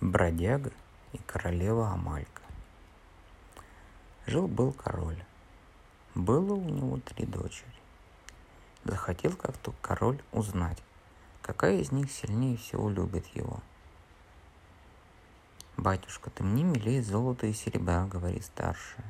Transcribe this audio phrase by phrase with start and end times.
[0.00, 0.72] Бродяга
[1.12, 2.40] и королева Амалька.
[4.26, 5.22] Жил-был король.
[6.14, 7.74] Было у него три дочери.
[8.84, 10.82] Захотел как-то король узнать,
[11.42, 13.60] какая из них сильнее всего любит его.
[15.76, 19.04] «Батюшка, ты мне милее золота и серебра»,— говорит старшая.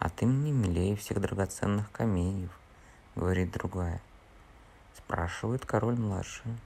[0.00, 2.50] «А ты мне милее всех драгоценных каменьев»,—
[3.14, 4.02] говорит другая.
[4.96, 6.58] Спрашивает король младшую.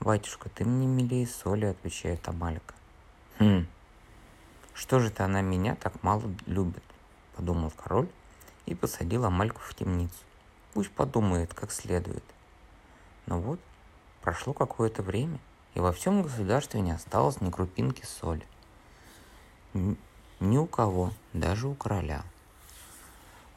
[0.00, 2.74] «Батюшка, ты мне милее соли»,— отвечает Амалька.
[3.38, 3.66] «Хм,
[4.72, 6.82] что же это она меня так мало любит?»—
[7.36, 8.08] подумал король
[8.64, 10.14] и посадил Амальку в темницу.
[10.72, 12.24] Пусть подумает как следует.
[13.26, 13.60] Но вот
[14.22, 15.38] прошло какое-то время,
[15.74, 18.46] и во всем государстве не осталось ни крупинки соли.
[19.74, 22.24] Ни у кого, даже у короля.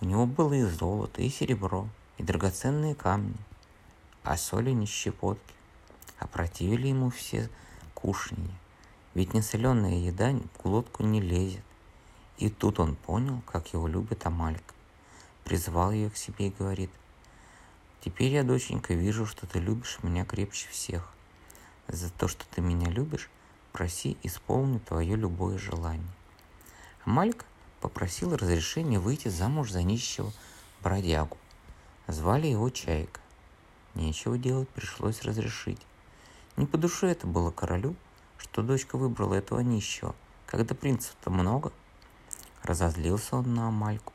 [0.01, 1.87] У него было и золото, и серебро,
[2.17, 3.37] и драгоценные камни,
[4.23, 5.53] а соли ни щепотки
[6.19, 7.49] опротивили ему все
[7.93, 8.53] кушанья,
[9.13, 11.63] ведь несоленая еда в глотку не лезет.
[12.37, 14.73] И тут он понял, как его любит Амалька.
[15.43, 16.89] Призвал ее к себе и говорит,
[18.01, 21.09] «Теперь я, доченька, вижу, что ты любишь меня крепче всех.
[21.87, 23.29] За то, что ты меня любишь,
[23.71, 26.11] проси, исполню твое любое желание».
[27.05, 27.45] Амалька
[27.81, 30.31] попросил разрешения выйти замуж за нищего
[30.81, 31.37] бродягу.
[32.07, 33.19] Звали его Чайка.
[33.95, 35.81] Нечего делать, пришлось разрешить.
[36.55, 37.95] Не по душе это было королю,
[38.37, 40.13] что дочка выбрала этого нищего,
[40.45, 41.71] когда принцев-то много.
[42.61, 44.13] Разозлился он на Амальку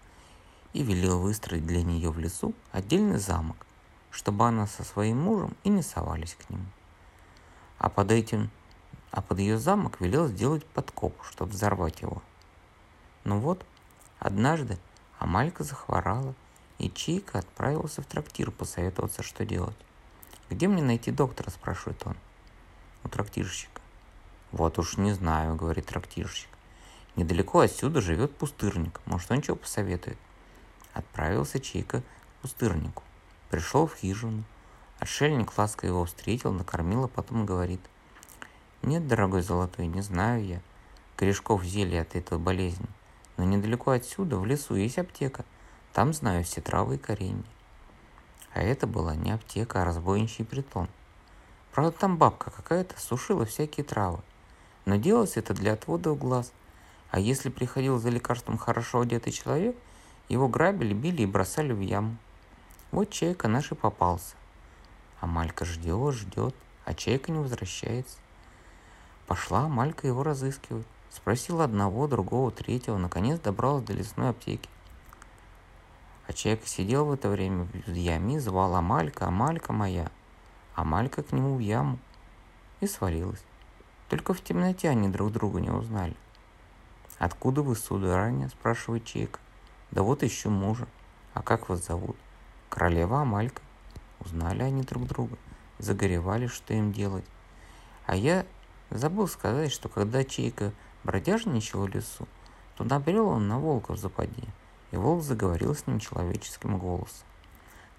[0.73, 3.67] и велел выстроить для нее в лесу отдельный замок,
[4.13, 6.65] чтобы она со своим мужем и не совались к нему.
[7.79, 8.51] А под этим,
[9.11, 12.23] а под ее замок велел сделать подкоп, чтобы взорвать его.
[13.25, 13.67] Ну вот,
[14.21, 14.79] однажды
[15.19, 16.35] Амалька захворала,
[16.79, 19.77] и Чика отправился в трактир посоветоваться, что делать.
[20.49, 22.17] «Где мне найти доктора?»– спрашивает он
[23.05, 23.81] у трактирщика.
[24.53, 26.49] «Вот уж не знаю»,— говорит трактирщик.
[27.17, 29.01] «Недалеко отсюда живет пустырник.
[29.05, 30.19] Может, он чего посоветует?»
[30.95, 33.03] Отправился Чейка к пустырнику.
[33.51, 34.45] Пришел в хижину.
[34.99, 37.81] Отшельник ласко его встретил, накормил, а потом говорит.
[38.83, 40.61] «Нет, дорогой золотой, не знаю я.
[41.17, 42.87] Корешков зелья от этой болезни.
[43.37, 45.45] Но недалеко отсюда, в лесу, есть аптека.
[45.93, 47.45] Там знаю все травы и коренья».
[48.55, 50.89] А это была не аптека, а разбойничий притон.
[51.73, 54.21] Правда, там бабка какая-то сушила всякие травы.
[54.85, 56.53] Но делалось это для отвода глаз.
[57.11, 59.77] А если приходил за лекарством хорошо одетый человек,
[60.29, 62.17] его грабили, били и бросали в яму.
[62.91, 64.35] Вот чайка наш и попался.
[65.21, 68.19] А Малька ждет, ждет, а чайка не возвращается.
[69.27, 70.87] Пошла Малька его разыскивать.
[71.11, 74.69] Спросила одного, другого, третьего, наконец добралась до лесной аптеки.
[76.27, 80.11] А чайка сидел в это время в яме и звал «Амалька, Амалька моя!»
[80.79, 81.99] А Малька к нему в яму
[82.79, 83.43] и свалилась.
[84.09, 86.15] Только в темноте они друг друга не узнали.
[87.19, 89.41] «Откуда вы, сударыня?»– спрашивает Чейка.
[89.91, 90.87] «Да вот ищу мужа.
[91.35, 92.15] А как вас зовут?»
[92.69, 93.61] «Королева Амалька».
[94.21, 95.37] Узнали они друг друга,
[95.81, 97.25] загоревали, что им делать.
[98.07, 98.47] А я
[98.91, 100.73] забыл сказать, что когда Чейка
[101.03, 102.29] бродяжничал в лесу,
[102.77, 104.47] то набрел он на волка в западне,
[104.93, 107.27] и волк заговорил с ним человеческим голосом.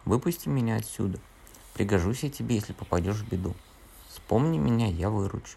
[0.05, 1.19] «Выпусти меня отсюда,
[1.79, 3.55] Пригожусь я тебе, если попадешь в беду.
[4.09, 5.55] Вспомни меня, я выручу.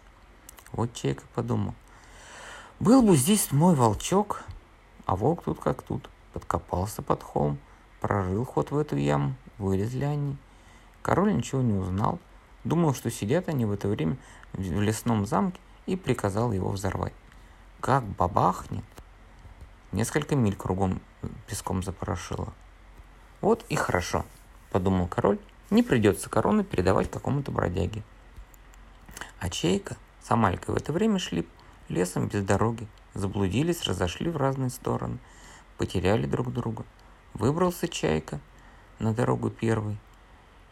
[0.71, 1.73] Вот Чайка подумал.
[2.79, 4.45] Был бы здесь мой волчок,
[5.05, 6.09] а волк тут как тут.
[6.31, 7.59] Подкопался под холм,
[7.99, 10.37] прорыл ход в эту яму, вылезли они.
[11.01, 12.19] Король ничего не узнал,
[12.63, 14.15] думал, что сидят они в это время
[14.53, 17.11] в лесном замке и приказал его взорвать.
[17.81, 18.85] Как бабахнет!
[19.91, 21.01] Несколько миль кругом
[21.47, 22.53] песком запорошило.
[23.41, 24.25] Вот и хорошо,
[24.71, 25.37] подумал король
[25.73, 28.03] не придется корону передавать какому-то бродяге.
[29.39, 31.45] А Чайка с Амалькой в это время шли
[31.89, 35.17] лесом без дороги, заблудились, разошли в разные стороны,
[35.77, 36.85] потеряли друг друга.
[37.33, 38.39] Выбрался Чайка
[38.99, 39.97] на дорогу первый,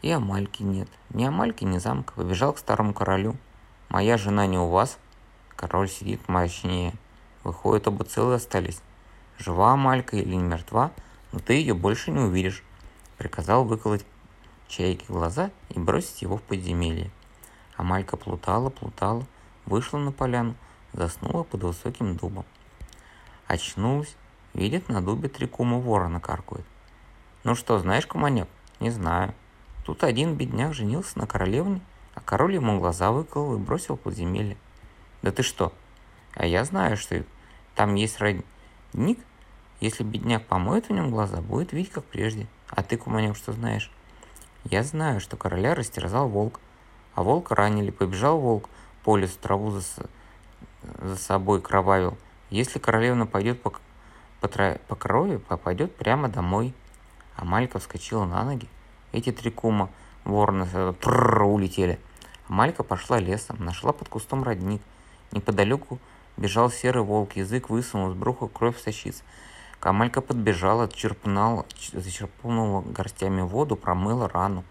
[0.02, 0.88] и Амальки нет.
[1.10, 2.14] Ни Амальки, ни замка.
[2.14, 3.36] Побежал к старому королю.
[3.88, 4.98] «Моя жена не у вас?»
[5.54, 6.94] Король сидит мрачнее.
[7.44, 8.80] Выходит, оба целые остались.
[9.38, 10.92] Жива Амалька или не мертва,
[11.30, 12.64] но ты ее больше не увидишь.
[13.18, 14.04] Приказал выколоть
[14.72, 17.10] чайке глаза и бросить его в подземелье.
[17.76, 19.26] А Малька плутала, плутала,
[19.66, 20.54] вышла на поляну,
[20.92, 22.46] заснула под высоким дубом.
[23.46, 24.16] Очнулась,
[24.54, 26.66] видит на дубе три кума ворона каркают.
[27.44, 28.48] «Ну что, знаешь, куманек?»
[28.80, 29.34] «Не знаю.
[29.84, 31.80] Тут один бедняк женился на королевне,
[32.14, 34.56] а король ему глаза выколол и бросил в подземелье».
[35.22, 35.72] «Да ты что?»
[36.34, 37.24] «А я знаю, что
[37.74, 39.18] там есть родник.
[39.80, 42.46] Если бедняк помоет в нем глаза, будет видеть, как прежде.
[42.68, 43.90] А ты, куманек, что знаешь?»
[44.64, 46.60] Я знаю, что короля растерзал волк,
[47.14, 48.68] а волка ранили, побежал волк,
[49.02, 49.82] по лесу траву за,
[51.02, 52.16] за собой кровавил.
[52.50, 53.72] Если королевна пойдет по,
[54.40, 54.78] по, тра...
[54.88, 56.74] по крови, попадет прямо домой.
[57.34, 58.68] Амалька вскочила на ноги.
[59.12, 59.90] Эти три кума
[60.24, 60.66] ворона
[61.44, 61.98] улетели.
[62.48, 64.82] Амалька пошла лесом, нашла под кустом родник.
[65.32, 65.98] Неподалеку
[66.36, 69.22] бежал серый волк, язык высунул, с бруха кровь сочится.
[69.82, 74.62] Камалька подбежала, черпнула, зачерпнула горстями воду, промыла рану.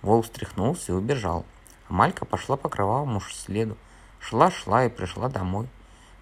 [0.00, 1.44] Волк встряхнулся и убежал.
[1.90, 3.76] Амалька пошла по кровавому следу.
[4.20, 5.68] Шла-шла и пришла домой.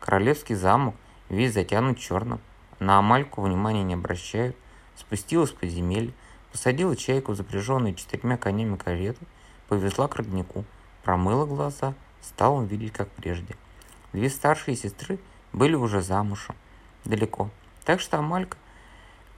[0.00, 0.96] Королевский замок
[1.28, 2.40] весь затянут черным.
[2.80, 4.56] На Амальку внимания не обращают.
[4.96, 6.12] Спустилась в подземелье,
[6.50, 9.24] посадила чайку, запряженную четырьмя конями карету,
[9.68, 10.64] повезла к роднику,
[11.04, 13.54] промыла глаза, стала видеть, как прежде.
[14.12, 15.20] Две старшие сестры
[15.52, 16.56] были уже замужем,
[17.04, 17.48] далеко.
[17.84, 18.56] Так что Амалька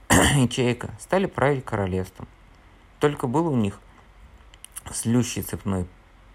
[0.37, 2.27] и Чайка стали править королевством.
[2.99, 3.79] Только был у них
[4.91, 5.87] слющий цепной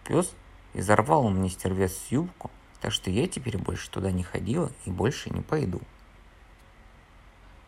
[0.04, 0.34] пес
[0.74, 4.90] и зарвал он мне стервец юбку, так что я теперь больше туда не ходила и
[4.90, 5.80] больше не пойду.